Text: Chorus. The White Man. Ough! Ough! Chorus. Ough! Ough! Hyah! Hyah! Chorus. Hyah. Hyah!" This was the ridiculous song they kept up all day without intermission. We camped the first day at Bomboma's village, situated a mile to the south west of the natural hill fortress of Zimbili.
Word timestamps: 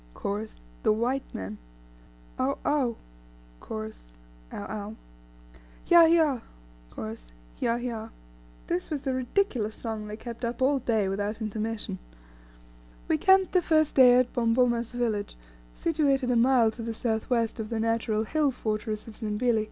Chorus. 0.15 0.59
The 0.81 0.91
White 0.91 1.31
Man. 1.31 1.59
Ough! 2.39 2.57
Ough! 2.65 2.95
Chorus. 3.59 4.17
Ough! 4.51 4.67
Ough! 4.67 4.93
Hyah! 5.87 6.07
Hyah! 6.09 6.41
Chorus. 6.89 7.31
Hyah. 7.59 7.77
Hyah!" 7.77 8.09
This 8.65 8.89
was 8.89 9.03
the 9.03 9.13
ridiculous 9.13 9.75
song 9.75 10.07
they 10.07 10.17
kept 10.17 10.43
up 10.43 10.59
all 10.59 10.79
day 10.79 11.07
without 11.07 11.39
intermission. 11.39 11.99
We 13.07 13.19
camped 13.19 13.51
the 13.51 13.61
first 13.61 13.93
day 13.93 14.15
at 14.15 14.33
Bomboma's 14.33 14.91
village, 14.91 15.37
situated 15.71 16.31
a 16.31 16.35
mile 16.35 16.71
to 16.71 16.81
the 16.81 16.95
south 16.95 17.29
west 17.29 17.59
of 17.59 17.69
the 17.69 17.79
natural 17.79 18.23
hill 18.23 18.49
fortress 18.49 19.07
of 19.07 19.17
Zimbili. 19.17 19.59